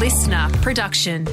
listener 0.00 0.48
production. 0.62 1.24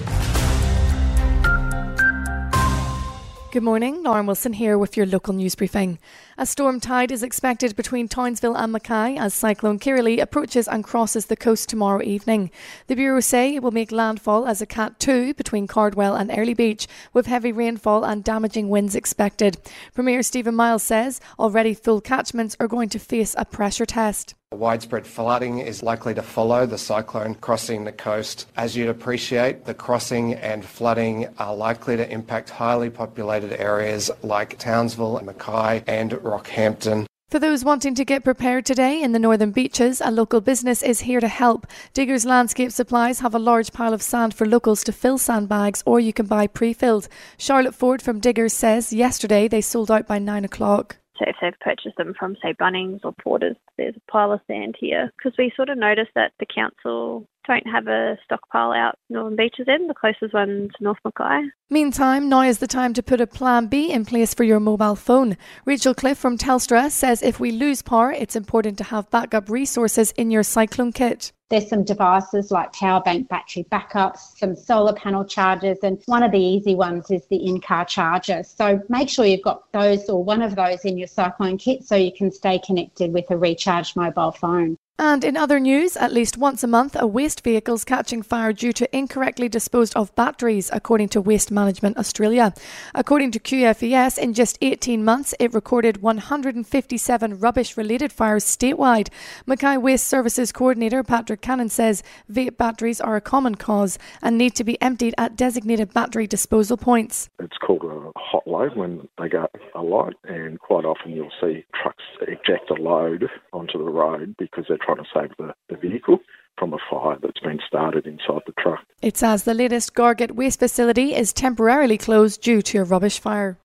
Good 3.53 3.63
morning, 3.63 4.03
Lauren 4.03 4.25
Wilson 4.25 4.51
here 4.51 4.77
with 4.77 4.97
your 4.97 5.05
local 5.05 5.33
news 5.33 5.55
briefing. 5.55 5.99
A 6.37 6.45
storm 6.45 6.81
tide 6.81 7.09
is 7.09 7.23
expected 7.23 7.77
between 7.77 8.09
Townsville 8.09 8.57
and 8.57 8.73
Mackay 8.73 9.15
as 9.15 9.33
Cyclone 9.33 9.79
Kirrily 9.79 10.21
approaches 10.21 10.67
and 10.67 10.83
crosses 10.83 11.27
the 11.27 11.37
coast 11.37 11.69
tomorrow 11.69 12.03
evening. 12.03 12.51
The 12.87 12.95
Bureau 12.97 13.21
say 13.21 13.55
it 13.55 13.63
will 13.63 13.71
make 13.71 13.93
landfall 13.93 14.45
as 14.45 14.61
a 14.61 14.65
Cat 14.65 14.99
2 14.99 15.35
between 15.35 15.65
Cardwell 15.65 16.17
and 16.17 16.29
Airlie 16.29 16.53
Beach, 16.53 16.87
with 17.13 17.27
heavy 17.27 17.53
rainfall 17.53 18.03
and 18.03 18.21
damaging 18.21 18.67
winds 18.67 18.95
expected. 18.95 19.55
Premier 19.95 20.21
Stephen 20.21 20.55
Miles 20.55 20.83
says 20.83 21.21
already 21.39 21.73
full 21.73 22.01
catchments 22.01 22.57
are 22.59 22.67
going 22.67 22.89
to 22.89 22.99
face 22.99 23.33
a 23.37 23.45
pressure 23.45 23.85
test. 23.85 24.35
Widespread 24.53 25.05
flooding 25.05 25.59
is 25.59 25.83
likely 25.83 26.13
to 26.13 26.21
follow 26.21 26.65
the 26.65 26.77
cyclone 26.77 27.35
crossing 27.35 27.83
the 27.83 27.91
coast. 27.91 28.45
As 28.55 28.77
you'd 28.77 28.87
appreciate, 28.87 29.65
the 29.65 29.73
crossing 29.73 30.35
and 30.35 30.63
flooding 30.63 31.27
are 31.37 31.53
likely 31.53 31.97
to 31.97 32.09
impact 32.09 32.51
highly 32.51 32.89
populated 32.89 33.59
areas 33.59 34.09
like 34.23 34.57
Townsville, 34.57 35.21
Mackay, 35.21 35.83
and 35.85 36.11
Rockhampton. 36.11 37.05
For 37.29 37.39
those 37.39 37.65
wanting 37.65 37.93
to 37.95 38.05
get 38.05 38.23
prepared 38.23 38.65
today 38.65 39.01
in 39.01 39.11
the 39.11 39.19
northern 39.19 39.51
beaches, 39.51 40.01
a 40.03 40.11
local 40.11 40.39
business 40.39 40.81
is 40.81 41.01
here 41.01 41.19
to 41.19 41.27
help. 41.27 41.67
Diggers 41.93 42.23
Landscape 42.23 42.71
Supplies 42.71 43.19
have 43.19 43.35
a 43.35 43.39
large 43.39 43.73
pile 43.73 43.93
of 43.93 44.01
sand 44.01 44.33
for 44.33 44.47
locals 44.47 44.81
to 44.85 44.93
fill 44.93 45.17
sandbags, 45.17 45.83
or 45.85 45.99
you 45.99 46.13
can 46.13 46.25
buy 46.25 46.47
pre 46.47 46.71
filled. 46.71 47.09
Charlotte 47.37 47.75
Ford 47.75 48.01
from 48.01 48.21
Diggers 48.21 48.53
says 48.53 48.93
yesterday 48.93 49.49
they 49.49 49.59
sold 49.59 49.91
out 49.91 50.07
by 50.07 50.19
9 50.19 50.45
o'clock. 50.45 50.99
So 51.17 51.25
if 51.27 51.35
they've 51.41 51.59
purchased 51.59 51.97
them 51.97 52.13
from, 52.17 52.35
say, 52.41 52.53
Bunnings 52.53 52.99
or 53.03 53.13
Porters, 53.13 53.55
there's 53.77 53.95
a 53.95 54.11
pile 54.11 54.31
of 54.31 54.41
sand 54.47 54.75
here. 54.79 55.11
Because 55.17 55.37
we 55.37 55.51
sort 55.55 55.69
of 55.69 55.77
noticed 55.77 56.11
that 56.15 56.33
the 56.39 56.45
council 56.45 57.27
don't 57.47 57.67
have 57.67 57.87
a 57.87 58.17
stockpile 58.25 58.71
out 58.73 58.97
Northern 59.09 59.35
Beaches 59.35 59.67
end. 59.69 59.89
The 59.89 59.93
closest 59.93 60.33
one's 60.33 60.71
North 60.79 60.97
Mackay. 61.05 61.47
Meantime, 61.69 62.29
now 62.29 62.41
is 62.41 62.59
the 62.59 62.67
time 62.67 62.93
to 62.93 63.03
put 63.03 63.21
a 63.21 63.27
plan 63.27 63.67
B 63.67 63.91
in 63.91 64.05
place 64.05 64.33
for 64.33 64.43
your 64.43 64.59
mobile 64.59 64.95
phone. 64.95 65.37
Rachel 65.65 65.93
Cliff 65.93 66.17
from 66.17 66.37
Telstra 66.37 66.91
says 66.91 67.23
if 67.23 67.39
we 67.39 67.51
lose 67.51 67.81
power, 67.81 68.11
it's 68.11 68.35
important 68.35 68.77
to 68.79 68.83
have 68.85 69.09
backup 69.09 69.49
resources 69.49 70.11
in 70.11 70.29
your 70.29 70.43
cyclone 70.43 70.91
kit. 70.91 71.31
There's 71.49 71.69
some 71.69 71.85
devices 71.85 72.51
like 72.51 72.73
power 72.73 73.01
bank 73.01 73.29
battery 73.29 73.65
backups, 73.71 74.37
some 74.37 74.53
solar 74.53 74.91
panel 74.91 75.23
chargers, 75.23 75.77
and 75.81 76.01
one 76.05 76.21
of 76.21 76.31
the 76.31 76.39
easy 76.39 76.75
ones 76.75 77.09
is 77.09 77.25
the 77.27 77.37
in 77.37 77.61
car 77.61 77.85
charger. 77.85 78.43
So 78.43 78.81
make 78.89 79.07
sure 79.07 79.25
you've 79.25 79.43
got 79.43 79.71
those 79.71 80.09
or 80.09 80.21
one 80.21 80.41
of 80.41 80.55
those 80.55 80.83
in 80.83 80.97
your 80.97 81.07
cyclone 81.07 81.57
kit 81.57 81.85
so 81.85 81.95
you 81.95 82.11
can 82.11 82.31
stay 82.31 82.59
connected 82.59 83.13
with 83.13 83.31
a 83.31 83.37
recharged 83.37 83.95
mobile 83.95 84.31
phone. 84.31 84.77
And 84.99 85.23
in 85.23 85.37
other 85.37 85.59
news, 85.59 85.95
at 85.95 86.11
least 86.11 86.39
once 86.39 86.63
a 86.63 86.67
month, 86.67 86.95
a 86.99 87.05
waste 87.05 87.43
vehicle's 87.43 87.85
catching 87.85 88.23
fire 88.23 88.51
due 88.51 88.73
to 88.73 88.97
incorrectly 88.97 89.47
disposed 89.47 89.95
of 89.95 90.13
batteries, 90.15 90.71
according 90.73 91.09
to 91.09 91.21
Waste 91.21 91.51
Management 91.51 91.99
Australia. 91.99 92.51
According 92.95 93.29
to 93.33 93.39
QFES, 93.39 94.17
in 94.17 94.33
just 94.33 94.57
18 94.59 95.05
months, 95.05 95.35
it 95.39 95.53
recorded 95.53 96.01
157 96.01 97.39
rubbish 97.39 97.77
related 97.77 98.11
fires 98.11 98.43
statewide. 98.43 99.09
Mackay 99.45 99.77
Waste 99.77 100.07
Services 100.07 100.51
Coordinator 100.51 101.03
Patrick 101.03 101.41
Cannon 101.41 101.69
says 101.69 102.01
vape 102.31 102.57
batteries 102.57 102.99
are 102.99 103.15
a 103.15 103.21
common 103.21 103.53
cause 103.53 103.99
and 104.23 104.35
need 104.35 104.55
to 104.55 104.63
be 104.63 104.81
emptied 104.81 105.13
at 105.19 105.35
designated 105.35 105.93
battery 105.93 106.25
disposal 106.25 106.75
points. 106.75 107.29
It's 107.37 107.57
called 107.59 107.83
a 107.83 108.11
hot 108.19 108.47
load 108.47 108.75
when 108.75 109.07
they 109.19 109.29
go 109.29 109.47
a 109.75 109.81
lot, 109.83 110.15
and 110.23 110.59
quite 110.59 110.85
often 110.85 111.11
you'll 111.11 111.29
see 111.39 111.65
trucks 111.79 112.03
eject 112.21 112.71
a 112.71 112.81
load 112.81 113.29
onto 113.53 113.77
the 113.77 113.91
road 113.91 114.33
because 114.39 114.65
they're 114.67 114.86
trying 114.87 115.03
to 115.03 115.09
save 115.13 115.37
the, 115.37 115.53
the 115.69 115.77
vehicle 115.77 116.19
from 116.57 116.73
a 116.73 116.77
fire 116.89 117.17
that's 117.21 117.39
been 117.39 117.59
started 117.67 118.07
inside 118.07 118.41
the 118.45 118.53
truck. 118.59 118.79
It 119.01 119.17
says 119.17 119.43
the 119.43 119.53
latest 119.53 119.93
Gargett 119.93 120.35
waste 120.35 120.59
facility 120.59 121.13
is 121.13 121.33
temporarily 121.33 121.97
closed 121.97 122.41
due 122.41 122.61
to 122.63 122.79
a 122.79 122.83
rubbish 122.83 123.19
fire. 123.19 123.57